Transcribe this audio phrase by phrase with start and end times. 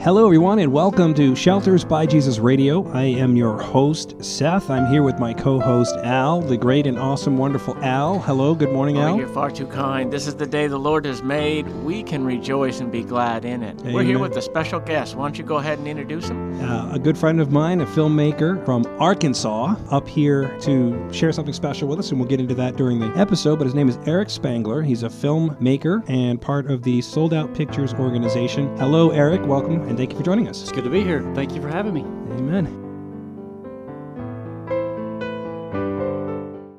[0.00, 2.88] Hello, everyone, and welcome to Shelters by Jesus Radio.
[2.92, 4.70] I am your host, Seth.
[4.70, 8.20] I'm here with my co host, Al, the great and awesome, wonderful Al.
[8.20, 9.16] Hello, good morning, Oh, Al.
[9.18, 10.10] you're far too kind.
[10.10, 11.66] This is the day the Lord has made.
[11.84, 13.76] We can rejoice and be glad in it.
[13.82, 15.16] We're here with a special guest.
[15.16, 16.58] Why don't you go ahead and introduce him?
[16.62, 21.52] Uh, a good friend of mine, a filmmaker from Arkansas, up here to share something
[21.54, 23.58] special with us, and we'll get into that during the episode.
[23.58, 24.80] But his name is Eric Spangler.
[24.82, 28.74] He's a filmmaker and part of the Sold Out Pictures organization.
[28.78, 29.44] Hello, Eric.
[29.44, 30.62] Welcome, and thank you for joining us.
[30.62, 31.28] It's good to be here.
[31.34, 32.02] Thank you for having me.
[32.02, 32.66] Amen.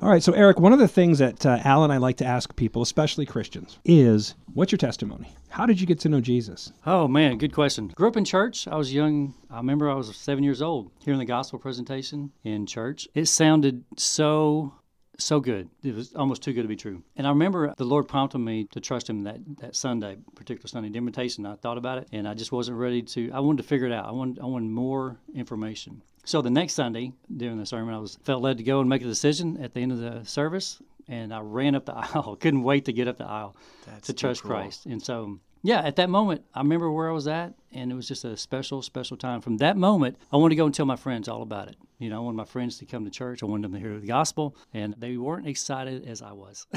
[0.02, 2.26] All right, so Eric, one of the things that uh, Al and I like to
[2.26, 5.36] ask people, especially Christians, is what's your testimony?
[5.50, 6.72] How did you get to know Jesus?
[6.86, 7.90] Oh man, good question.
[7.90, 8.70] Grew up in church.
[8.70, 9.34] I was young.
[9.52, 13.10] I remember I was seven years old hearing the gospel presentation in church.
[13.14, 14.74] It sounded so
[15.20, 15.70] so good.
[15.84, 17.04] It was almost too good to be true.
[17.16, 20.90] And I remember the Lord prompted me to trust Him that, that Sunday, particular Sunday,
[20.90, 21.46] the invitation.
[21.46, 23.32] I thought about it, and I just wasn't ready to.
[23.32, 24.06] I wanted to figure it out.
[24.06, 26.02] I wanted I wanted more information.
[26.26, 29.02] So the next Sunday during the sermon, I was felt led to go and make
[29.02, 32.36] a decision at the end of the service, and I ran up the aisle.
[32.40, 34.52] Couldn't wait to get up the aisle That's to trust cool.
[34.52, 34.86] Christ.
[34.86, 38.08] And so, yeah, at that moment, I remember where I was at, and it was
[38.08, 39.42] just a special, special time.
[39.42, 41.76] From that moment, I wanted to go and tell my friends all about it.
[42.00, 43.44] You know, I wanted my friends to come to church.
[43.44, 46.66] I wanted them to hear the gospel, and they weren't excited as I was.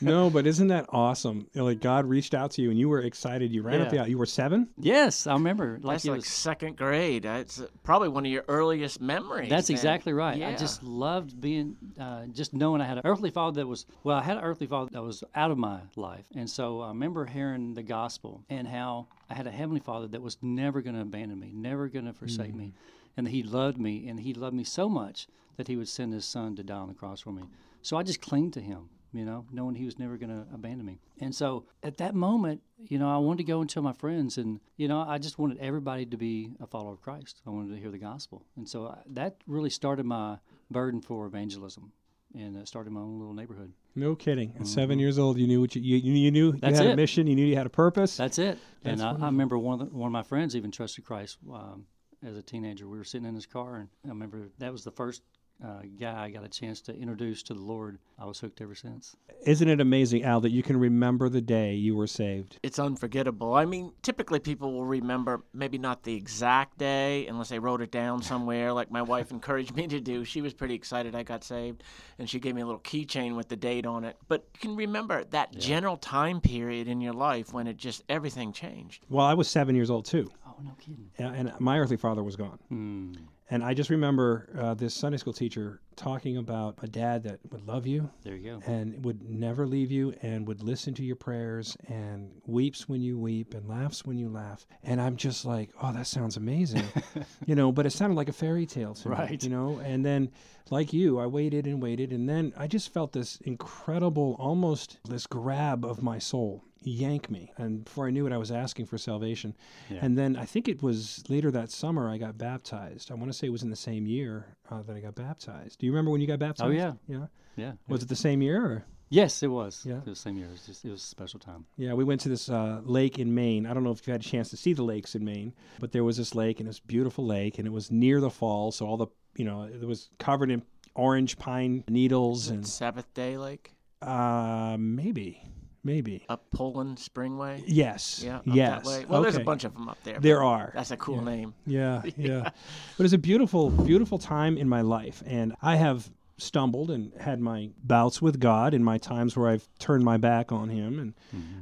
[0.00, 1.46] No, but isn't that awesome?
[1.54, 3.50] Like God reached out to you and you were excited.
[3.50, 4.08] You ran up the aisle.
[4.08, 4.68] You were seven?
[4.78, 5.78] yes, I remember.
[5.82, 6.26] Like That's it like was.
[6.26, 7.24] second grade.
[7.24, 9.48] It's probably one of your earliest memories.
[9.50, 9.76] That's then.
[9.76, 10.42] exactly right.
[10.42, 14.16] I just loved being, uh, just knowing I had an earthly father that was, well,
[14.18, 16.26] I had an earthly father that was out of my life.
[16.34, 20.20] And so I remember hearing the gospel and how I had a heavenly father that
[20.20, 22.72] was never going to abandon me, never going to forsake me, mm.
[23.16, 26.12] and that he loved me, and he loved me so much that he would send
[26.12, 27.44] his son to die on the cross for me.
[27.82, 28.90] So I just clinged to him.
[29.12, 31.00] You know, knowing he was never going to abandon me.
[31.20, 34.38] And so at that moment, you know, I wanted to go and tell my friends,
[34.38, 37.42] and, you know, I just wanted everybody to be a follower of Christ.
[37.44, 38.44] I wanted to hear the gospel.
[38.56, 40.38] And so I, that really started my
[40.70, 41.90] burden for evangelism
[42.34, 43.72] and it started my own little neighborhood.
[43.94, 44.54] No kidding.
[44.58, 46.60] At seven years old, you knew what you, you, you knew Mm-hmm.
[46.60, 47.26] That's you had a mission.
[47.26, 48.16] You knew you had a purpose.
[48.16, 48.58] That's it.
[48.82, 51.38] That's and I, I remember one of, the, one of my friends even trusted Christ
[51.52, 51.86] um,
[52.22, 52.88] as a teenager.
[52.88, 55.22] We were sitting in his car, and I remember that was the first
[55.64, 57.98] uh, guy I got a chance to introduce to the Lord.
[58.18, 59.16] I was hooked ever since.
[59.46, 62.58] Isn't it amazing, Al, that you can remember the day you were saved?
[62.62, 63.54] It's unforgettable.
[63.54, 67.90] I mean, typically people will remember maybe not the exact day unless they wrote it
[67.90, 70.24] down somewhere, like my wife encouraged me to do.
[70.24, 71.82] She was pretty excited I got saved,
[72.18, 74.16] and she gave me a little keychain with the date on it.
[74.28, 78.52] But you can remember that general time period in your life when it just everything
[78.52, 79.04] changed.
[79.08, 81.10] Well, I was seven years old too, Oh, no kidding.
[81.18, 82.58] and and my earthly father was gone.
[82.68, 83.12] Hmm.
[83.52, 87.66] And I just remember uh, this Sunday school teacher talking about a dad that would
[87.66, 88.62] love you There you go.
[88.64, 93.18] and would never leave you and would listen to your prayers and weeps when you
[93.18, 94.66] weep and laughs when you laugh.
[94.84, 96.84] And I'm just like, oh, that sounds amazing.
[97.46, 99.42] you know, but it sounded like a fairy tale to me, Right.
[99.42, 99.80] you know?
[99.84, 100.30] And then,
[100.70, 102.12] like you, I waited and waited.
[102.12, 107.52] And then I just felt this incredible, almost this grab of my soul yank me.
[107.56, 109.54] And before I knew it, I was asking for salvation.
[109.88, 109.98] Yeah.
[110.02, 113.10] And then I think it was later that summer I got baptized.
[113.10, 115.78] I want to say it was in the same year uh, that I got baptized.
[115.78, 116.68] Do you remember when you got baptized?
[116.68, 116.92] Oh, yeah.
[117.06, 117.26] Yeah.
[117.56, 117.72] Yeah.
[117.88, 118.64] Was it the same year?
[118.64, 118.84] Or?
[119.10, 119.84] Yes, it was.
[119.84, 119.94] Yeah.
[119.94, 120.46] It was the same year.
[120.46, 121.66] It was just it was a special time.
[121.76, 123.66] Yeah, we went to this uh, lake in Maine.
[123.66, 125.90] I don't know if you had a chance to see the lakes in Maine, but
[125.90, 128.70] there was this lake, and it was beautiful lake, and it was near the fall,
[128.70, 130.62] so all the you know it was covered in
[130.94, 135.42] orange pine needles and Sabbath Day Lake uh, maybe,
[135.84, 137.62] maybe up Poland Spring way.
[137.66, 138.82] yes, Yeah, up yes.
[138.84, 139.04] that way.
[139.08, 140.18] Well, there's a bunch of them up there.
[140.20, 140.72] There are.
[140.74, 141.54] That's a cool name.
[141.66, 142.50] Yeah, yeah.
[142.96, 147.38] but it's a beautiful, beautiful time in my life, and I have stumbled and had
[147.38, 151.14] my bouts with God in my times where I've turned my back on Him, and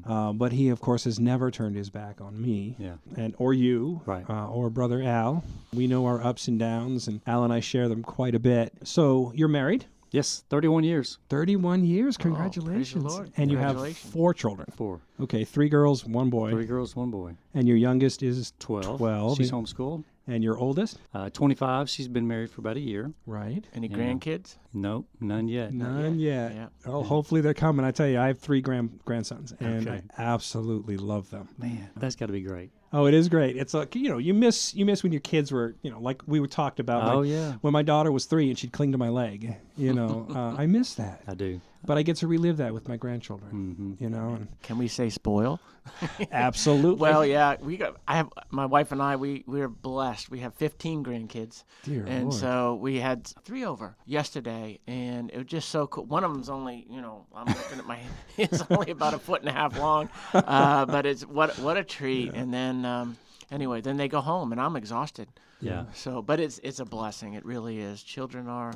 [0.06, 2.76] uh, but He, of course, has never turned His back on me.
[2.78, 2.94] Yeah.
[3.16, 4.24] and or you, Right.
[4.30, 5.42] uh, or brother Al.
[5.74, 8.72] We know our ups and downs, and Al and I share them quite a bit.
[8.84, 11.18] So you're married, Yes, 31 years.
[11.28, 11.98] 31 years.
[11.98, 13.04] Oh, praise the Congratulations!
[13.04, 13.30] Lord.
[13.36, 14.66] And you have four children.
[14.74, 15.00] Four.
[15.20, 17.34] Okay, three girls, one boy, Three girls, one boy.
[17.54, 18.98] and your youngest is 12.
[18.98, 19.36] 12.
[19.36, 20.04] She's homeschooled.
[20.30, 21.88] and your oldest, Uh, 25.
[21.88, 23.12] She's been married for about a year.
[23.26, 23.66] right?
[23.72, 23.96] Any Yeah.
[23.96, 24.56] grandkids?
[24.74, 25.72] Nope, none yet.
[25.72, 26.54] None yet.
[26.54, 26.68] Yeah.
[26.86, 27.84] Oh, hopefully they're coming.
[27.86, 30.02] I tell you, I have three grand grandsons, and Okay.
[30.18, 31.48] I absolutely love them.
[31.58, 32.70] Man, that's got to be great.
[32.92, 33.56] Oh, it is great.
[33.56, 36.22] It's like you know, you miss you miss when your kids were you know like
[36.26, 37.12] we were talked about.
[37.12, 37.52] Oh, like, yeah.
[37.60, 40.66] When my daughter was three and she'd cling to my leg, you know, uh, I
[40.66, 41.22] miss that.
[41.26, 41.60] I do.
[41.88, 43.50] But I get to relive that with my grandchildren.
[43.50, 44.04] Mm-hmm.
[44.04, 45.58] You know, and Can we say spoil?
[46.32, 47.00] absolutely.
[47.00, 47.96] Well, yeah, we got.
[48.06, 49.16] I have my wife and I.
[49.16, 50.30] We we're blessed.
[50.30, 52.34] We have 15 grandkids, Dear and Lord.
[52.34, 56.04] so we had three over yesterday, and it was just so cool.
[56.04, 58.00] One of them's only, you know, I'm looking at my.
[58.36, 61.84] It's only about a foot and a half long, uh, but it's what what a
[61.84, 62.34] treat.
[62.34, 62.84] And then.
[62.84, 63.16] Um,
[63.50, 65.28] anyway, then they go home, and I'm exhausted.
[65.60, 65.84] Yeah.
[65.92, 67.34] So, but it's it's a blessing.
[67.34, 68.02] It really is.
[68.02, 68.72] Children are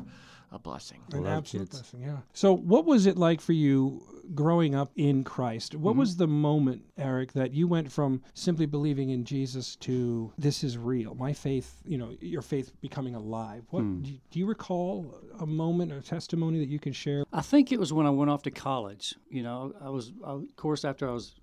[0.53, 1.01] a blessing.
[1.13, 1.81] An absolute kids.
[1.81, 2.19] blessing, yeah.
[2.35, 4.03] So, what was it like for you
[4.35, 5.75] growing up in Christ?
[5.75, 6.19] What was mm-hmm.
[6.19, 11.15] the moment, Eric, that you went from simply believing in Jesus to this is real?
[11.15, 13.65] My faith, you know, your faith becoming alive.
[13.71, 14.03] What hmm.
[14.03, 17.25] do, you, do you recall a moment or a testimony that you can share?
[17.33, 19.15] I think it was when I went off to college.
[19.31, 21.35] You know, I was, I, of course, after I was,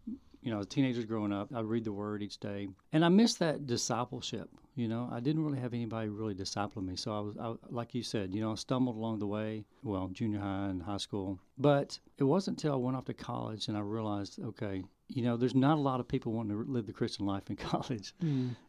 [0.41, 3.65] you know, teenagers growing up, I'd read the Word each day, and I missed that
[3.67, 4.49] discipleship.
[4.75, 6.95] You know, I didn't really have anybody really discipling me.
[6.95, 9.65] So I was, I, like you said, you know, I stumbled along the way.
[9.83, 13.67] Well, junior high and high school, but it wasn't until I went off to college
[13.67, 16.85] and I realized, okay, you know, there's not a lot of people wanting to live
[16.85, 18.13] the Christian life in college.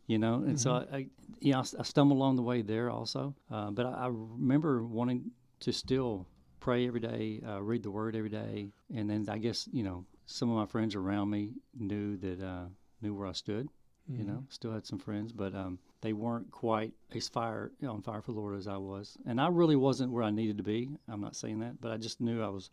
[0.07, 1.07] You know, and so I, I,
[1.39, 3.35] you know, I, I stumbled along the way there also.
[3.51, 5.31] Uh, but I, I remember wanting
[5.61, 6.27] to still
[6.59, 10.05] pray every day, uh, read the Word every day, and then I guess you know
[10.31, 12.67] some of my friends around me knew that uh,
[13.03, 13.69] knew where I stood.
[14.09, 18.21] You know, still had some friends, but um, they weren't quite as fire on fire
[18.21, 20.89] for Lord as I was, and I really wasn't where I needed to be.
[21.09, 22.71] I'm not saying that, but I just knew I was,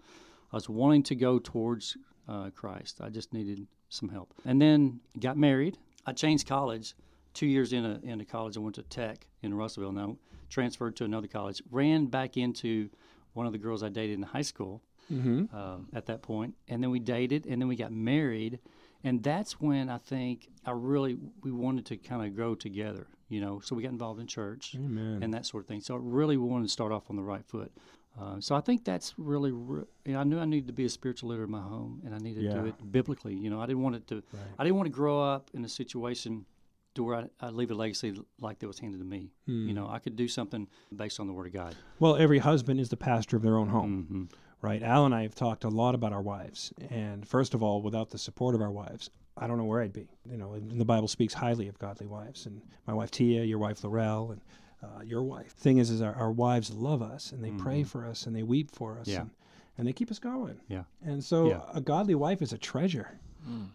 [0.52, 1.96] I was wanting to go towards
[2.28, 3.02] uh, Christ.
[3.02, 5.78] I just needed some help, and then got married.
[6.08, 6.96] I changed college.
[7.36, 9.92] Two years into into college, I went to Tech in Russellville.
[9.92, 10.18] Now
[10.50, 11.62] transferred to another college.
[11.70, 12.90] Ran back into
[13.34, 14.82] one of the girls I dated in high school
[15.54, 18.60] uh, at that point, and then we dated, and then we got married,
[19.04, 23.40] and that's when I think I really we wanted to kind of grow together, you
[23.42, 23.60] know.
[23.64, 25.20] So we got involved in church Amen.
[25.22, 25.82] and that sort of thing.
[25.82, 27.72] So I really wanted to start off on the right foot.
[28.20, 29.52] Uh, so I think that's really.
[29.52, 32.02] Re- you know, I knew I needed to be a spiritual leader in my home,
[32.04, 33.36] and I needed to do it biblically.
[33.36, 34.24] You know, I didn't want it to.
[34.58, 36.46] I didn't want to grow up in a situation
[36.96, 39.32] to where I, I leave a legacy like that was handed to me.
[39.68, 41.76] You know, I could do something based on the Word of God.
[42.00, 44.06] Well, every husband is the pastor of their own home.
[44.10, 44.24] hmm
[44.62, 44.82] right?
[44.84, 48.10] Al and I have talked a lot about our wives, and first of all, without
[48.10, 50.08] the support of our wives, I don't know where I'd be.
[50.30, 53.60] You know, and the Bible speaks highly of godly wives, and my wife Tia, your
[53.60, 54.42] wife Laurel, and
[54.84, 55.52] uh, your wife.
[55.54, 58.44] Thing is, is our, our wives love us, and they pray for us, and they
[58.44, 59.22] weep for us, Yeah.
[59.22, 59.30] and,
[59.78, 60.60] and they keep us going.
[60.68, 60.84] Yeah.
[61.06, 61.62] And so, Yeah.
[61.74, 63.20] a godly wife is a treasure,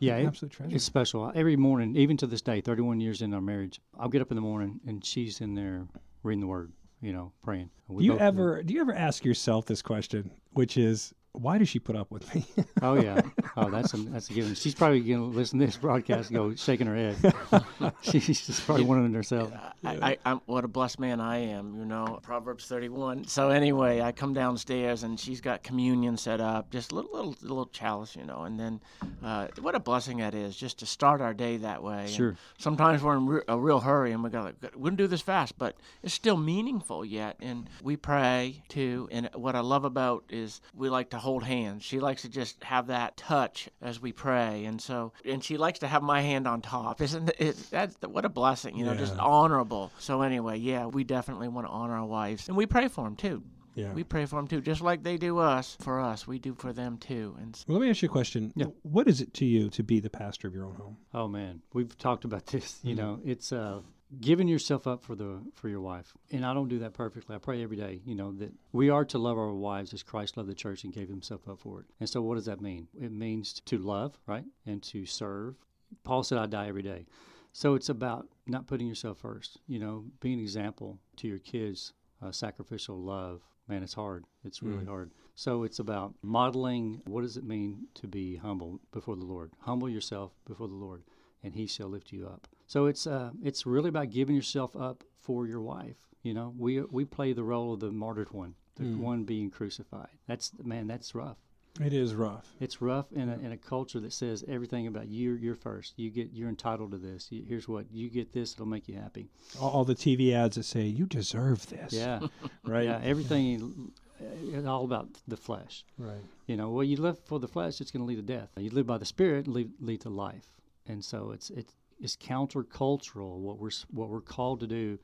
[0.01, 0.75] Yeah, it- absolute treasure.
[0.75, 1.31] It's special.
[1.35, 4.35] Every morning, even to this day, 31 years in our marriage, I'll get up in
[4.37, 5.87] the morning and she's in there
[6.25, 7.69] reading the Word, you know, praying.
[7.89, 11.69] We do you ever do you ever ask yourself this question, which is, why does
[11.69, 12.45] she put up with me?
[12.85, 13.21] Oh yeah.
[13.57, 14.55] Oh, that's a that's a given.
[14.57, 17.95] She's probably going to listen to this broadcast and go shaking her head.
[18.03, 19.53] She's just probably wondering herself.
[19.85, 22.19] I, I, I'm what a blessed man I am, you know.
[22.25, 23.29] Proverbs 31.
[23.29, 27.37] So anyway, I come downstairs and she's got communion set up, just a little little
[27.41, 28.43] little chalice, you know.
[28.43, 28.81] And then,
[29.23, 32.01] uh, what a blessing that is, just to start our day that way.
[32.01, 32.37] And Sure.
[32.59, 35.23] sometimes we're in re- a real hurry and we got to we can do this
[35.23, 37.37] fast, but it's still meaningful yet.
[37.41, 39.09] And we pray too.
[39.13, 41.83] And what I love about is we like to hold hands.
[41.85, 45.79] She likes to just have that touch as we pray, and so and she likes
[45.81, 47.01] to have my hand on top.
[47.07, 47.57] Isn't it?
[47.71, 49.91] That's what a blessing, you know, just honorable.
[49.99, 53.17] So anyway, yeah, we definitely want to honor our wives, and we pray for them
[53.17, 53.43] too.
[53.75, 53.93] yeah.
[53.95, 56.27] We pray for them too, just like they do us for us.
[56.27, 58.53] We do for them too, and s- well, let me ask you a question.
[58.55, 58.67] Yeah.
[58.83, 60.97] What is it to you to be the pastor of your own home?
[61.15, 62.79] Oh man, we've talked about this.
[62.83, 63.03] You Mm-hmm.
[63.05, 63.81] know, it's uh,
[64.21, 67.35] giving yourself up for the for your wife, and I don't do that perfectly.
[67.35, 68.01] I pray every day.
[68.05, 70.93] You know that we are to love our wives as Christ loved the church and
[70.93, 71.87] gave Himself up for it.
[72.01, 72.89] And so, what does that mean?
[73.01, 75.57] It means to love, right, and to serve.
[76.05, 77.07] Paul said, "I die every day."
[77.53, 79.59] So it's about not putting yourself first.
[79.67, 81.93] You know, being an example to your kids,
[82.23, 83.43] uh, sacrificial love.
[83.69, 84.25] Man, it's hard.
[84.45, 85.13] It's really hard.
[85.35, 87.01] So it's about modeling.
[87.07, 89.53] What does it mean to be humble before the Lord?
[89.61, 91.05] Humble yourself before the Lord,
[91.43, 92.49] and He shall lift you up.
[92.67, 95.97] So it's uh, it's really about giving yourself up for your wife.
[96.23, 99.01] You know, we uh, we play the role of the martyred one, the hmm.
[99.01, 100.09] one being crucified.
[100.27, 101.39] That's man, that's rough.
[101.81, 102.53] It is rough.
[102.61, 105.33] It's rough in a, in a culture that says everything about you.
[105.33, 105.95] You're first.
[105.97, 106.31] You get.
[106.33, 107.29] You're entitled to this.
[107.31, 108.33] You, here's what you get.
[108.33, 108.53] This.
[108.53, 109.31] It'll make you happy.
[109.59, 111.93] All, all the TV ads that say you deserve this.
[111.93, 112.21] Yeah.
[112.65, 112.85] Right.
[112.85, 113.01] Yeah.
[113.03, 113.91] Everything.
[114.21, 114.25] Uh,
[114.57, 115.85] it's all about the flesh.
[115.99, 116.23] Right.
[116.47, 118.51] You know, well, you live for the flesh, it's going to lead to death.
[118.57, 120.47] You live by the Spirit, lead, lead to life.
[120.87, 123.39] And so it's it's it's countercultural.
[123.39, 124.99] What we're what we're called to do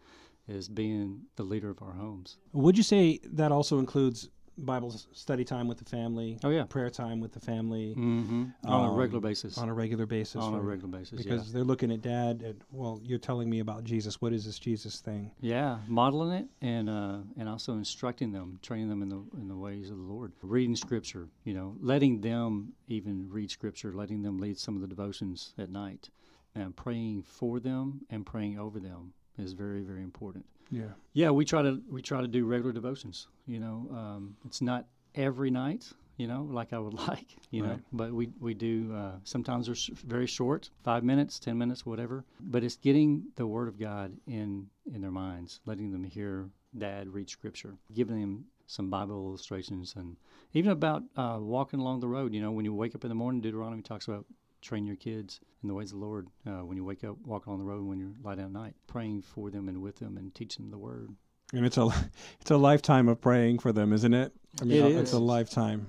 [0.48, 2.38] is being the leader of our homes.
[2.52, 6.38] Would you say that also includes Bible study time with the family?
[6.42, 6.64] Oh, yeah.
[6.64, 8.44] Prayer time with the family Mm-hmm.
[8.98, 9.58] On a Um, regular basis.
[9.58, 10.42] on a regular basis.
[10.42, 11.22] On a regular basis.
[11.22, 14.20] Because they're looking at dad and well, you're telling me about Jesus.
[14.20, 15.30] What is this Jesus thing?
[15.40, 15.58] yeah.
[15.58, 19.56] Yeah, modeling it and uh, and also instructing them, training them in the in the
[19.56, 20.32] ways of the Lord.
[20.42, 24.88] Reading Scripture, you know, letting them even read Scripture, letting them lead some of the
[24.88, 26.10] devotions at night,
[26.54, 30.44] and praying for them and praying over them is very very important.
[30.70, 30.92] Yeah.
[31.14, 33.26] Yeah, we try to we try to do regular devotions.
[33.46, 35.90] You know, um, it's not every night.
[36.18, 37.78] You know, like I would like, you know.
[37.92, 42.24] But we we do uh, sometimes they're very short, five minutes, ten minutes, whatever.
[42.40, 47.08] But it's getting the Word of God in in their minds, letting them hear Dad
[47.08, 50.16] read Scripture, giving them some Bible illustrations, and
[50.52, 52.34] even about uh, walking along the road.
[52.34, 54.26] You know, when you wake up in the morning, Deuteronomy talks about
[54.60, 56.26] train your kids in the ways of the Lord.
[56.44, 57.86] Uh, when you wake up, walk along the road.
[57.86, 60.72] When you lie down at night, praying for them and with them, and teaching them
[60.72, 61.10] the Word.
[61.52, 61.88] And it's a
[62.40, 64.32] it's a lifetime of praying for them, isn't it?
[64.60, 65.86] I mean, It it's a lifetime.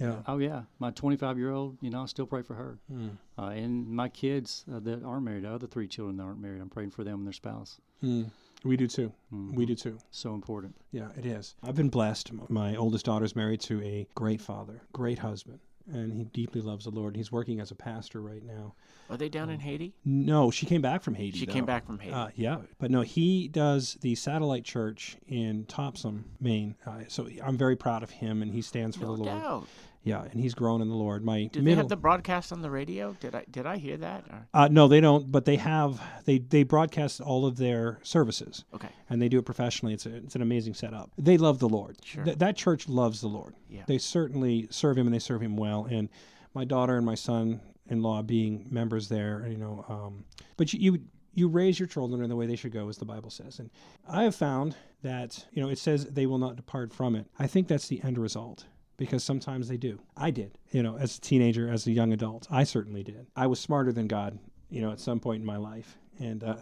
[0.00, 0.16] Yeah.
[0.26, 2.78] Oh yeah, my 25 year old, you know, I still pray for her.
[2.92, 3.16] Mm.
[3.38, 6.60] Uh, and my kids uh, that aren't married, the other three children that aren't married,
[6.60, 7.80] I'm praying for them and their spouse.
[8.02, 8.30] Mm.
[8.64, 9.12] We do too.
[9.32, 9.54] Mhm.
[9.54, 9.98] We do too.
[10.10, 10.74] So important.
[10.90, 11.54] Yeah, it is.
[11.62, 12.32] I've been blessed.
[12.50, 15.60] My oldest daughter's married to a great father, great husband,
[15.92, 17.16] and he deeply loves the Lord.
[17.16, 18.74] He's working as a pastor right now.
[19.10, 19.94] Are they down in Haiti?
[20.04, 21.38] No, she came back from Haiti.
[21.38, 21.52] She though.
[21.52, 22.12] came back from Haiti.
[22.12, 26.74] Uh, yeah, but no, he does the satellite church in Topsham, Maine.
[26.86, 29.42] Uh, so I'm very proud of him, and he stands for no the Lord.
[29.42, 29.68] doubt.
[30.04, 31.22] Yeah, and he's grown in the Lord.
[31.24, 33.14] My Did they have the broadcast on the radio?
[33.20, 34.24] Did I did I hear that?
[34.54, 35.30] Uh, no, they don't.
[35.30, 38.88] But they have they they broadcast all of their services, okay.
[39.10, 39.92] and they do it professionally.
[39.92, 41.10] It's a, it's an amazing setup.
[41.18, 41.98] They love the Lord.
[42.04, 42.24] Sure.
[42.24, 43.54] Th- that church loves the Lord.
[43.68, 43.82] Yeah.
[43.86, 45.77] They certainly serve Him, and they serve Him well.
[45.84, 46.08] And
[46.54, 50.24] my daughter and my son-in-law being members there, you know, um,
[50.56, 50.92] but you.
[50.92, 51.00] you
[51.34, 53.60] you raise your children in the way they should go, as the Bible says.
[53.60, 53.70] And
[54.08, 57.26] I have found that, you know, it says they will not depart from it.
[57.38, 58.64] I think that's the end result
[58.96, 60.00] because sometimes they do.
[60.16, 62.48] I did, you know, as a teenager, as a young adult.
[62.50, 63.28] I certainly did.
[63.36, 65.96] I was smarter than God, you know, at some point in my life.
[66.18, 66.56] And uh,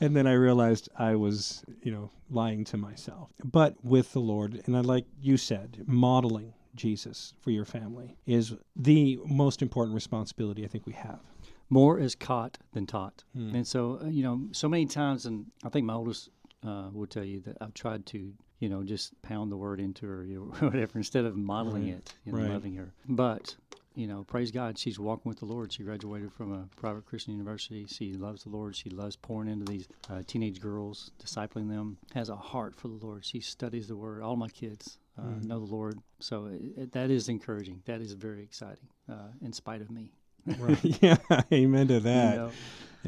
[0.00, 3.30] and then I realized I was, you know, lying to myself.
[3.44, 8.54] But with the Lord, and I like you said, modeling Jesus for your family is
[8.74, 11.20] the most important responsibility I think we have.
[11.68, 13.24] More is caught than taught.
[13.34, 13.54] Hmm.
[13.54, 16.30] And so, uh, you know, so many times, and I think my oldest
[16.64, 20.06] uh, will tell you that I've tried to, you know, just pound the word into
[20.06, 21.94] her, you know, whatever, instead of modeling Right.
[21.98, 22.50] it and Right.
[22.50, 22.92] loving her.
[23.08, 23.56] But,
[23.96, 25.72] you know, praise God, she's walking with the Lord.
[25.72, 27.86] She graduated from a private Christian university.
[27.86, 28.76] She loves the Lord.
[28.76, 32.94] She loves pouring into these uh, teenage girls, discipling them, has a heart for the
[32.94, 33.24] Lord.
[33.24, 34.22] She studies the Word.
[34.22, 35.48] All my kids uh, Mm-hmm.
[35.48, 35.98] know the Lord.
[36.20, 37.82] So it, it, that is encouraging.
[37.86, 40.12] That is very exciting, uh, in spite of me.
[40.58, 40.78] Right.
[41.02, 41.16] yeah.
[41.52, 42.30] Amen to that.
[42.34, 42.50] You know?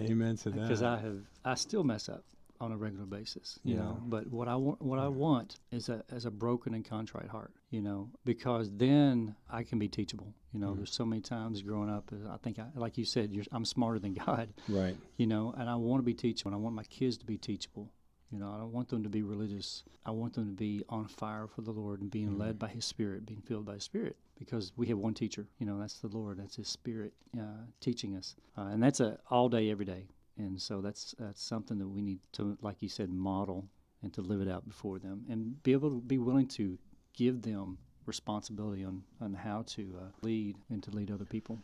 [0.00, 0.62] Amen to that.
[0.62, 2.24] because I have I still mess up
[2.60, 3.82] on a regular basis, you Yeah.
[3.82, 4.02] know.
[4.06, 7.52] But what I want what I want is a as a broken and contrite heart,
[7.70, 10.34] you know, because then I can be teachable.
[10.52, 13.32] You know, there's so many times growing up, uh, I think I, like you said,
[13.32, 14.96] you're, I'm smarter than God, right.
[15.18, 16.48] you know, and I want to be teachable.
[16.52, 17.90] And I want my kids to be teachable.
[18.30, 19.85] You know, I don't want them to be religious.
[20.04, 22.85] I want them to be on fire for the Lord and being led by His
[22.85, 24.16] Spirit, being filled by His Spirit.
[24.38, 26.38] Because we have one teacher, you know, that's the Lord.
[26.38, 30.06] That's His Spirit uh, teaching us, uh, and that's a all day, every day.
[30.37, 33.64] And so that's that's something that we need to, like you said, model
[34.02, 36.78] and to live it out before them, and be able to be willing to
[37.14, 41.58] give them responsibility on on how to uh, lead and to lead other people.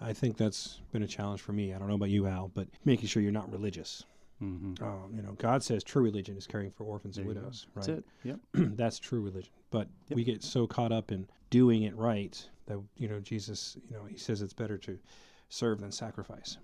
[0.00, 1.72] I think that's been a challenge for me.
[1.72, 4.04] I don't know about you, Al, but making sure you're not religious.
[4.42, 4.84] Mm-hmm.
[4.84, 7.44] Um, you know, God says true religion is caring for orphans and There you go.
[7.46, 7.66] widows.
[7.74, 7.98] That's Right.
[7.98, 8.04] it.
[8.24, 8.40] Yep.
[8.76, 9.52] that's true religion.
[9.70, 10.16] But Yep.
[10.16, 14.04] we get so caught up in doing it right that you know Jesus, you know,
[14.04, 14.98] he says it's better to
[15.48, 16.58] serve than sacrifice.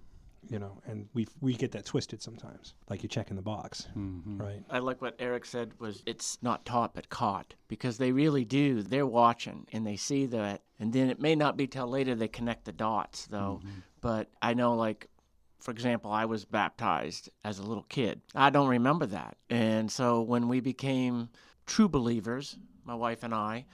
[0.49, 3.89] You know, and we we get that twisted sometimes, like you check in the box,
[3.97, 4.39] Mm-hmm.
[4.41, 4.63] right?
[4.71, 8.83] I like what Eric said was it's not taught but caught because they really do.
[8.83, 12.29] They're watching and they see that, and then it may not be till later they
[12.29, 13.61] connect the dots though.
[14.01, 15.09] But I know like.
[15.59, 18.21] For example, I was baptized as a little kid.
[18.35, 19.37] I don't remember that.
[19.51, 21.29] And so when we became
[21.67, 23.67] true believers, my wife and I,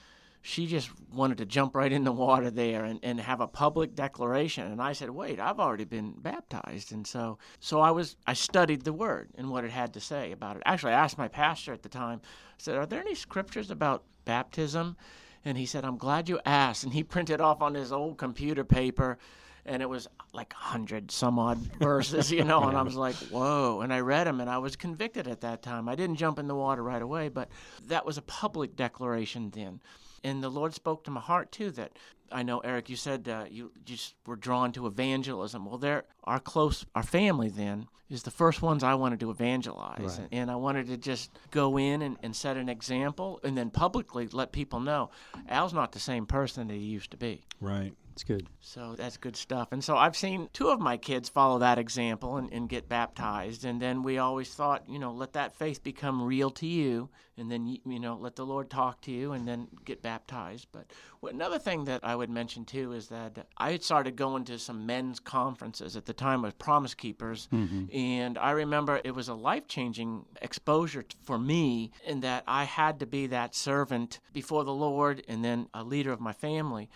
[0.47, 3.95] she just wanted to jump right in the water there and, and have a public
[3.95, 4.71] declaration.
[4.71, 6.93] And i said wait i've already been baptized.
[6.93, 10.33] And so so i was i studied the word and what it had to say
[10.33, 10.63] about it.
[10.67, 14.05] Actually i asked my pastor at the time i said are there any scriptures about
[14.27, 14.99] baptism?
[15.47, 16.85] And he said i'm glad you asked.
[16.85, 19.17] And he printed off on his old computer paper
[19.67, 23.81] and it was like 100 some odd verses, you know, and I was like, whoa.
[23.81, 25.89] And I read them and I was convicted at that time.
[25.89, 27.49] I didn't jump in the water right away, but
[27.89, 29.81] that was a public declaration then.
[30.23, 31.93] And the Lord spoke to my heart too that
[32.33, 35.67] I know, Eric, you said uh, you just were drawn to evangelism.
[35.67, 40.01] Well, there, our close, our family then is the first ones I wanted to evangelize.
[40.01, 40.19] Right.
[40.19, 43.71] And, and I wanted to just go in and, and set an example and then
[43.71, 45.11] publicly let people know
[45.49, 47.43] Al's not the same person that he used to be.
[47.61, 47.93] Right.
[48.15, 48.47] It's good.
[48.61, 49.73] So that's good stuff.
[49.73, 53.65] And so I've seen two of my kids follow that example and, and get baptized.
[53.65, 57.11] And then we always thought, you know, let that faith become real to you.
[57.37, 60.69] And then, you, know, let the Lord talk to you and then get baptized.
[60.71, 60.87] But
[61.25, 64.87] another thing that I would mention too is that I had started going to some
[64.87, 67.87] men's conferences at the time with Promise Keepers, mm-hmm.
[67.93, 73.01] and I remember it was a life changing exposure for me in that I had
[73.01, 76.89] to be that servant before the Lord and then a leader of my family.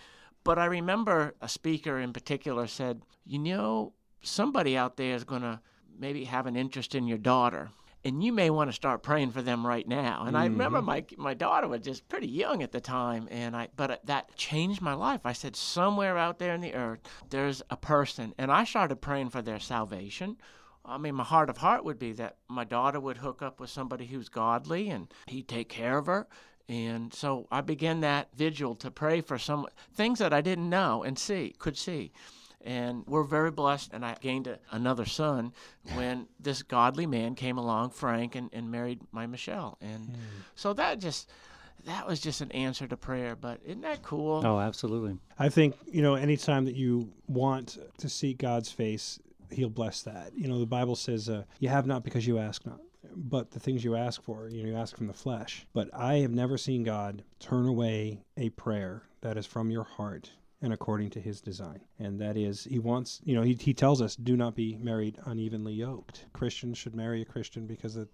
[0.49, 5.43] But I remember a speaker in particular said, You know, somebody out there is going
[5.43, 5.59] to
[5.95, 7.69] maybe have an interest in your daughter.
[8.03, 10.23] And you may want to start praying for them right now.
[10.25, 10.53] And I mm-hmm.
[10.53, 13.97] remember my my daughter was just pretty young at the time, and I but uh,
[14.05, 15.21] that changed my life.
[15.23, 19.29] I said, somewhere out there in the earth, there's a person, and I started praying
[19.29, 20.37] for their salvation.
[20.83, 23.69] I mean, my heart of heart would be that my daughter would hook up with
[23.69, 26.27] somebody who's godly and he'd take care of her.
[26.69, 31.01] And so I began that vigil to pray for some things that I didn't know
[31.03, 32.11] and see, could see.
[32.61, 33.89] And we're very blessed.
[33.91, 35.51] And I gained a, another son
[35.95, 39.79] when this godly man came along, Frank, and, and married my Michelle.
[39.81, 40.15] And
[40.53, 41.31] so that just,
[41.85, 43.35] that was just an answer to prayer.
[43.35, 44.45] But isn't that cool?
[44.45, 45.17] Oh, absolutely.
[45.39, 50.33] I think, you know, anytime that you want to see God's face, He'll bless that.
[50.35, 52.79] You know, the Bible says, uh, you have not because you ask not.
[53.15, 55.65] But the things you ask for, you know, you ask from the flesh.
[55.73, 60.31] But I have never seen God turn away a prayer that is from your heart
[60.61, 61.79] and according to his design.
[61.99, 65.17] And that is, he wants, you know, he, he tells us, do not be married
[65.25, 66.25] unevenly yoked.
[66.33, 68.09] Christians should marry a Christian because it,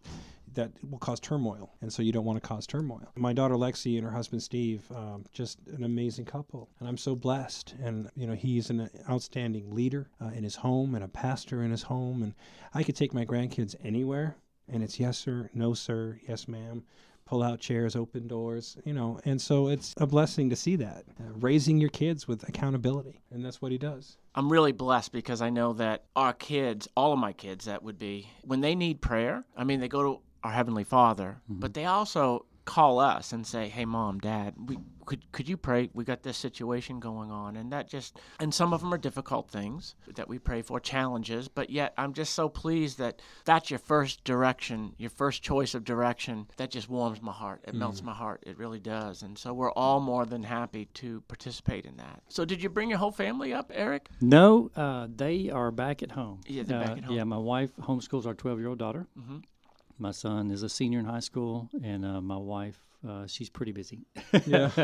[0.53, 1.73] that will cause turmoil.
[1.81, 3.11] And so you don't want to cause turmoil.
[3.15, 6.69] My daughter Lexi and her husband Steve, um, just an amazing couple.
[6.79, 7.75] And I'm so blessed.
[7.81, 11.71] And, you know, he's an outstanding leader uh, in his home and a pastor in
[11.71, 12.21] his home.
[12.21, 12.35] And
[12.73, 14.37] I could take my grandkids anywhere
[14.71, 16.83] and it's yes, sir, no, sir, yes, ma'am
[17.25, 19.19] pull out chairs, open doors, you know.
[19.25, 21.05] And so it's a blessing to see that.
[21.19, 23.19] Uh, raising your kids with accountability.
[23.31, 24.17] And that's what he does.
[24.35, 27.97] I'm really blessed because I know that our kids, all of my kids, that would
[27.97, 31.85] be, when they need prayer, I mean, they go to our Heavenly Father, but they
[31.85, 35.89] also call us and say, "Hey, mom, dad, we could could you pray?
[35.93, 39.49] We got this situation going on." And that just and some of them are difficult
[39.49, 43.77] things that we pray for, challenges, but yet I'm just so pleased that that's your
[43.79, 46.47] first direction, your first choice of direction.
[46.57, 47.61] That just warms my heart.
[47.67, 48.43] It melts my heart.
[48.47, 49.21] It really does.
[49.21, 52.23] And so we're all more than happy to participate in that.
[52.29, 54.09] So did you bring your whole family up, Eric?
[54.21, 56.41] No, uh, they are back at home.
[56.47, 57.15] Yeah, they're back Uh, at home.
[57.15, 59.07] Yeah, my wife homeschools our 12 year old daughter.
[59.17, 59.43] Mhm.
[59.97, 63.71] My son is a senior in high school, and uh, my wife, uh, she's pretty
[63.71, 64.05] busy.
[64.45, 64.69] Yeah.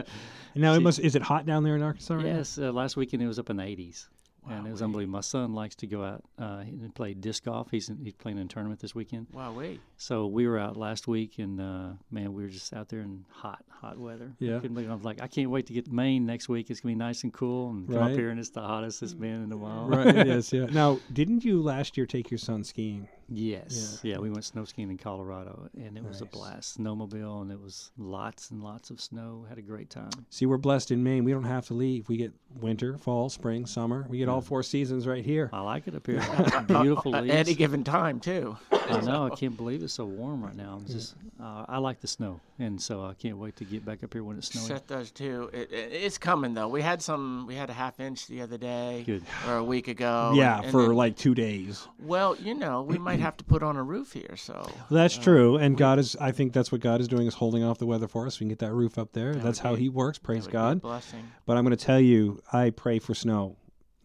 [0.53, 2.37] And now it must is it hot down there in Arkansas right now?
[2.37, 4.07] yes, uh, last weekend it was up in the 80s.
[4.45, 4.85] wow, And it was Wowee.
[4.85, 5.17] unbelievable.
[5.17, 7.69] My son likes to go out uh, and play disc golf.
[7.71, 9.27] He's he's playing in a tournament this weekend.
[9.33, 9.79] Wow, wait.
[9.97, 13.23] So we were out last week, and uh, man, we were just out there in
[13.29, 14.33] hot, hot weather.
[14.39, 14.57] Yeah.
[14.57, 14.89] I couldn't believe.
[14.89, 14.91] it.
[14.91, 16.69] I was like, I can't wait to get to Maine next week.
[16.69, 19.13] It's gonna be nice and cool, and come up here, and it's the hottest it's
[19.13, 19.87] been in a while.
[19.87, 20.65] Right, yes, yeah.
[20.65, 23.07] Now, didn't you last year take your son skiing?
[23.33, 23.99] Yes.
[24.03, 24.17] Yeah.
[24.17, 26.77] we went snow skiing in Colorado, and it was a blast.
[26.79, 29.45] Snowmobile, and it was lots and lots of snow.
[29.47, 30.09] Had a great time.
[30.29, 31.23] See, we're blessed in Maine.
[31.23, 32.09] We don't have to leave.
[32.09, 34.05] We get winter, fall, spring, summer.
[34.09, 35.49] We get all four seasons right here.
[35.53, 36.21] I like it up here.
[36.67, 38.57] Beautiful At any given time, too.
[38.71, 39.27] I know.
[39.31, 40.77] I can't believe it's so warm right now.
[40.79, 41.15] I'm just.
[41.41, 44.23] Uh, I like the snow, and so I can't wait to get back up here
[44.23, 44.67] when it's snowing.
[44.67, 45.49] Seth does too.
[45.53, 46.67] It, it, it's coming though.
[46.67, 47.45] We had some.
[47.47, 49.23] We had a half inch the other day, Good.
[49.47, 50.33] or a week ago.
[50.35, 51.87] yeah, and- and for then- like two days.
[52.03, 54.35] Well, you know, we might have to put on a roof here.
[54.35, 55.57] So That's true.
[55.57, 58.07] And God is, I think that's what God is doing is holding off the weather
[58.07, 58.39] for us.
[58.39, 59.33] We can get that roof up there.
[59.35, 60.17] That's how be- He works.
[60.19, 60.81] Praise would be a God.
[60.81, 61.23] blessing.
[61.45, 63.57] But I'm going to tell you, I pray for snow.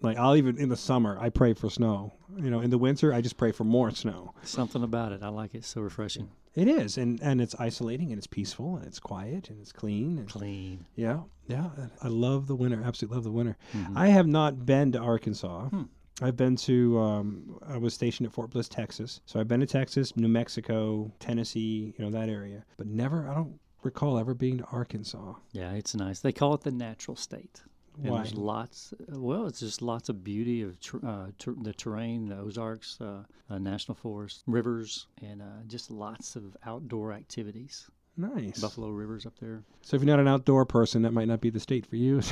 [0.02, 2.12] Like I'll even in the summer, I pray for snow.
[2.36, 4.34] You know, in the winter, I just pray for more snow.
[4.42, 5.22] Something about it.
[5.22, 5.64] I like it.
[5.64, 6.28] So refreshing.
[6.54, 10.18] It is, and and it's isolating, and it's peaceful, and it's quiet, and it's clean.
[10.18, 10.86] And, Clean.
[10.96, 11.68] yeah, yeah.
[12.02, 12.82] I love the winter.
[12.84, 13.56] Absolutely love the winter.
[13.74, 13.96] Mhm.
[13.96, 15.68] I have not been to Arkansas.
[15.68, 15.82] Hmm.
[16.22, 16.98] I've been to.
[16.98, 19.20] Um, I was stationed at Fort Bliss, Texas.
[19.26, 21.94] So I've been to Texas, New Mexico, Tennessee.
[21.98, 23.28] You know that area, but never.
[23.28, 25.34] I don't recall ever being to Arkansas.
[25.52, 26.20] Yeah, it's nice.
[26.20, 27.62] They call it the natural state.
[28.02, 28.18] And Why?
[28.18, 28.92] there's lots.
[29.08, 33.22] Well, it's just lots of beauty of ter- uh, ter- the terrain, the Ozarks, uh,
[33.48, 37.88] uh, national forest, rivers, and uh, just lots of outdoor activities.
[38.16, 38.60] Nice.
[38.60, 39.62] Buffalo Rivers up there.
[39.82, 42.22] So if you're not an outdoor person, that might not be the state for you.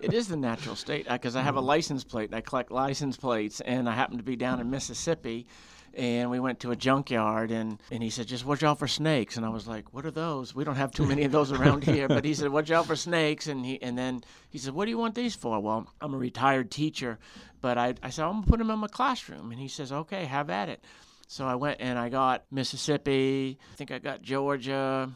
[0.00, 1.66] It is the natural state uh, because I have a hmm.
[1.66, 2.26] license plate.
[2.26, 5.46] and I collect license plates, and I happen to be down in Mississippi.
[5.94, 9.36] And we went to a junkyard, and, and he said, "Just watch out for snakes."
[9.36, 10.54] And I was like, "What are those?
[10.54, 12.96] We don't have too many of those around here." But he said, "Watch out for
[12.96, 16.12] snakes." And he and then he said, "What do you want these for?" Well, I'm
[16.12, 17.18] a retired teacher,
[17.60, 19.52] but I I said I'm gonna put them in my classroom.
[19.52, 20.84] And he says, "Okay, have at it."
[21.26, 23.58] So I went and I got Mississippi.
[23.72, 25.10] I think I got Georgia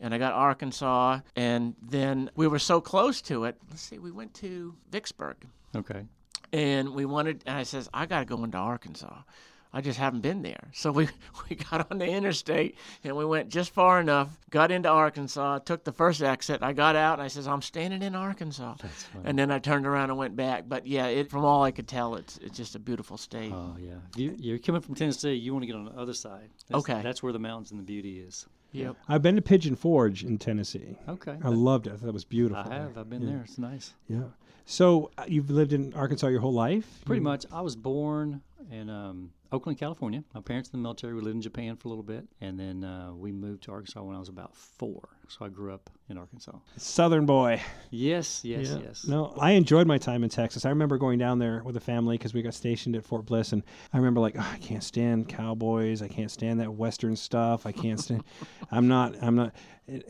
[0.00, 3.56] and I got Arkansas, and then we were so close to it.
[3.70, 5.36] Let's see, we went to Vicksburg,
[5.76, 6.04] Okay.
[6.52, 7.44] and we wanted.
[7.46, 9.22] And I says, I got to go into Arkansas.
[9.74, 10.68] I just haven't been there.
[10.72, 11.08] So we,
[11.50, 15.82] we got on the interstate and we went just far enough, got into Arkansas, took
[15.84, 16.62] the first exit.
[16.62, 18.74] I got out and I says, I'm standing in Arkansas.
[19.24, 20.64] And then I turned around and went back.
[20.68, 23.52] But yeah, it, from all I could tell, it's, it's just a beautiful state.
[23.52, 25.32] Oh yeah, you, you're coming from Tennessee.
[25.32, 26.50] You want to get on the other side.
[26.68, 27.00] That's, Okay.
[27.02, 28.46] that's where the mountains and the beauty is.
[28.72, 28.96] Yep.
[29.08, 30.96] I've been to Pigeon Forge in Tennessee.
[31.08, 31.92] Okay, I loved it.
[31.92, 32.64] I thought it was beautiful.
[32.70, 32.96] I have.
[32.96, 33.42] I've been there.
[33.44, 33.92] It's nice.
[34.08, 34.22] Yeah.
[34.64, 36.86] So uh, you've lived in Arkansas your whole life?
[37.04, 37.44] Pretty You- much.
[37.52, 40.24] I was born in um, Oakland, California.
[40.34, 41.12] My parents in the military.
[41.14, 44.02] We lived in Japan for a little bit, and then uh, we moved to Arkansas
[44.02, 45.10] when I was about four.
[45.28, 46.52] So I grew up in Arkansas.
[46.78, 47.60] Southern boy.
[47.90, 48.78] Yes, yes, Yeah.
[48.82, 49.06] yes.
[49.06, 50.64] No, I enjoyed my time in Texas.
[50.64, 53.52] I remember going down there with a family because we got stationed at Fort Bliss,
[53.52, 53.62] and
[53.92, 56.00] I remember like, "Oh, I can't stand cowboys.
[56.02, 57.66] I can't stand that Western stuff.
[57.66, 58.24] I can't stand.
[58.70, 59.14] I'm not.
[59.22, 59.54] I'm not.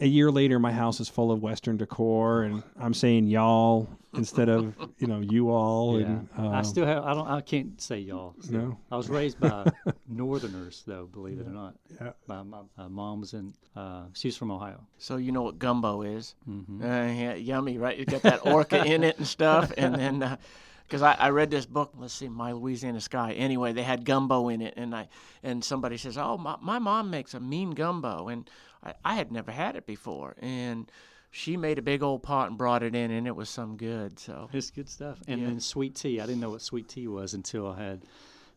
[0.01, 4.49] A year later, my house is full of Western decor, and I'm saying y'all instead
[4.49, 5.99] of you know you all.
[5.99, 6.07] Yeah.
[6.07, 7.05] And, I um, still have.
[7.05, 7.27] I don't.
[7.27, 8.35] I can't say y'all.
[8.41, 8.61] still.
[8.61, 8.79] No?
[8.91, 9.71] I was raised by
[10.09, 11.07] Northerners, though.
[11.07, 11.75] Believe it or not.
[12.01, 12.13] Yeah.
[12.27, 13.55] My, my uh, mom was in.
[13.75, 14.81] Uh, she's from Ohio.
[14.99, 16.35] So you know what gumbo is.
[16.49, 16.83] Mm-hmm.
[16.83, 17.97] Uh, yeah, yummy, right?
[17.97, 19.73] You got that okra in it and stuff.
[19.77, 20.39] And then,
[20.85, 23.33] because I, I read this book, let's see, My Louisiana Sky.
[23.33, 24.75] Anyway, they had gumbo in it.
[24.77, 25.09] And I
[25.43, 28.29] and somebody says, oh, my, my mom makes a mean gumbo.
[28.29, 28.49] And
[28.85, 30.37] I, I had never had it before.
[30.41, 30.91] And
[31.35, 34.19] she made a big old pot and brought it in, and it was some good.
[34.21, 35.19] So It's good stuff.
[35.27, 35.47] And Yeah.
[35.49, 36.21] then sweet tea.
[36.21, 38.03] I didn't know what sweet tea was until I had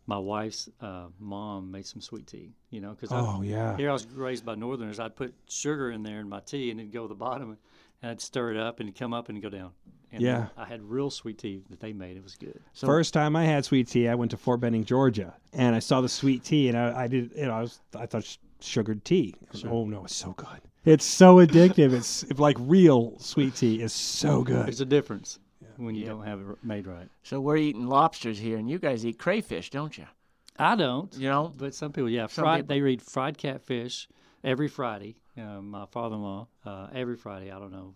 [0.07, 2.53] my wife's uh, mom made some sweet tea.
[2.69, 3.75] You know, because Oh yeah.
[3.77, 4.99] here I was raised by Northerners.
[4.99, 7.57] I'd put sugar in there in my tea, and it'd go to the bottom,
[8.01, 9.71] and I'd stir it up, and it'd come up and go down.
[10.11, 10.47] And Yeah.
[10.55, 12.15] I had real sweet tea that they made.
[12.17, 12.61] It was good.
[12.73, 15.79] So- First time I had sweet tea, I went to Fort Benning, Georgia, and I
[15.79, 19.03] saw the sweet tea, and I, I did, you know, I was, I thought sugared
[19.05, 19.33] tea.
[19.65, 20.61] Oh no, it's so good.
[20.85, 21.93] It's so addictive.
[21.93, 24.67] it's like real sweet tea is so good.
[24.67, 25.39] There's a difference
[25.77, 27.09] when you don't have it made right.
[27.23, 30.05] so we're eating lobsters here, and you guys eat crayfish, don't you?
[30.57, 31.13] I don't.
[31.17, 31.53] You know?
[31.57, 32.59] But some people, yeah, Some fried.
[32.59, 34.07] people- They read fried catfish
[34.43, 35.15] every Friday.
[35.37, 37.51] Uh, my father-in-law, uh, every Friday.
[37.51, 37.95] I don't know,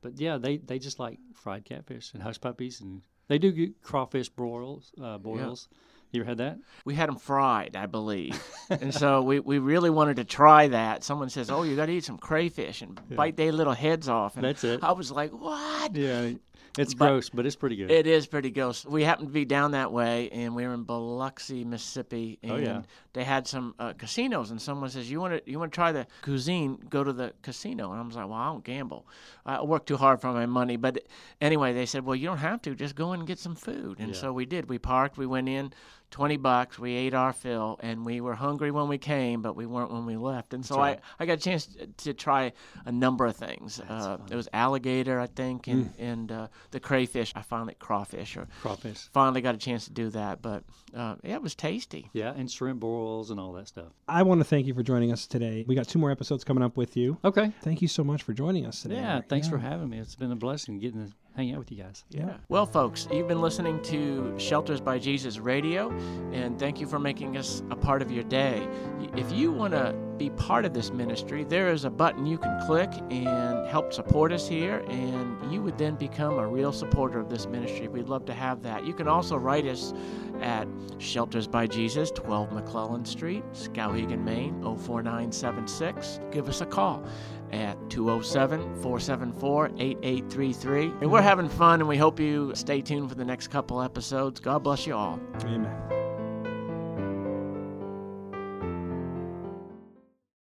[0.00, 3.82] but yeah, they they just like fried catfish and hush puppies, and they do get
[3.82, 4.92] crawfish broils.
[5.02, 5.68] Uh, boils.
[6.12, 6.58] You ever had that?
[6.84, 8.42] We had them fried, I believe.
[8.68, 11.04] and so we, we really wanted to try that.
[11.04, 14.34] Someone says, Oh, you got to eat some crayfish and bite their little heads off.
[14.36, 14.82] And That's it.
[14.82, 15.94] I was like, What?
[15.94, 16.32] Yeah,
[16.78, 17.90] it's But- gross, but it's pretty good.
[17.90, 18.84] It is pretty gross.
[18.84, 22.56] We happened to be down that way, and we were in Biloxi, Mississippi, and Oh,
[22.56, 22.82] yeah.
[23.12, 24.52] they had some uh, casinos.
[24.52, 26.78] And someone says, "You want to you want to try the cuisine?
[26.88, 29.04] Go to the casino." And I was like, "Well, I don't gamble.
[29.44, 31.02] I work too hard for my money." But
[31.40, 32.74] anyway, they said, "Well, you don't have to.
[32.76, 34.20] Just go and get some food." And Yeah.
[34.20, 34.68] so we did.
[34.68, 35.18] We parked.
[35.18, 35.72] We went in.
[36.10, 39.66] 20 bucks we ate our fill and we were hungry when we came but we
[39.66, 41.00] weren't when we left and so right.
[41.18, 42.52] I, I got a chance to, to try
[42.84, 47.32] a number of things uh, it was alligator i think and, and uh, the crayfish
[47.36, 49.08] i finally crawfish or crawfish.
[49.12, 52.50] finally got a chance to do that but uh, yeah, it was tasty Yeah, and
[52.50, 53.92] shrimp boils and all that stuff.
[54.08, 55.64] I want to thank you for joining us today.
[55.66, 57.18] We got two more episodes coming up with you.
[57.24, 57.52] Okay.
[57.62, 58.96] Thank you so much for joining us today.
[58.96, 59.28] Yeah, Eric.
[59.28, 59.98] thanks for having me.
[59.98, 62.04] It's been a blessing getting to hang out with you guys.
[62.10, 62.34] Yeah.
[62.48, 65.90] well folks you've been listening to shelters by jesus radio
[66.32, 68.68] and thank you for making us a part of your day
[69.16, 72.60] if you want to be part of this ministry there is a button you can
[72.66, 77.28] click and help support us here and you would then become a real supporter of
[77.28, 79.94] this ministry we'd love to have that you can also write us
[80.42, 80.66] at
[80.98, 86.20] Shelters by Jesus, 12 McClellan Street, Skowhegan, Maine, 04976.
[86.30, 87.04] Give us a call
[87.52, 90.84] at 207 474 8833.
[91.00, 94.40] And we're having fun, and we hope you stay tuned for the next couple episodes.
[94.40, 95.20] God bless you all.
[95.44, 95.99] Amen.